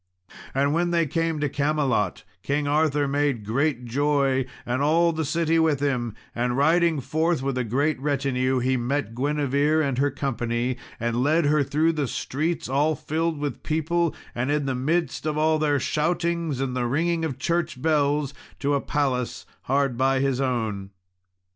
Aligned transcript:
And 0.55 0.73
when 0.73 0.89
they 0.89 1.05
came 1.05 1.39
to 1.41 1.47
Camelot, 1.47 2.23
King 2.41 2.67
Arthur 2.67 3.07
made 3.07 3.45
great 3.45 3.85
joy, 3.85 4.47
and 4.65 4.81
all 4.81 5.13
the 5.13 5.23
city 5.23 5.59
with 5.59 5.79
him; 5.79 6.15
and 6.33 6.57
riding 6.57 6.99
forth 6.99 7.43
with 7.43 7.55
a 7.55 7.63
great 7.63 7.99
retinue 8.01 8.57
he 8.57 8.77
met 8.77 9.13
Guinevere 9.13 9.83
and 9.85 9.99
her 9.99 10.09
company, 10.09 10.75
and 10.99 11.21
led 11.21 11.45
her 11.45 11.61
through 11.63 11.91
the 11.93 12.07
streets 12.07 12.67
all 12.67 12.95
filled 12.95 13.37
with 13.37 13.61
people, 13.61 14.15
and 14.33 14.49
in 14.49 14.65
the 14.65 14.73
midst 14.73 15.27
of 15.27 15.37
all 15.37 15.59
their 15.59 15.79
shoutings 15.79 16.59
and 16.59 16.75
the 16.75 16.87
ringing 16.87 17.23
of 17.23 17.37
church 17.37 17.79
bells, 17.79 18.33
to 18.57 18.73
a 18.73 18.81
palace 18.81 19.45
hard 19.65 19.97
by 19.97 20.19
his 20.19 20.41
own. 20.41 20.89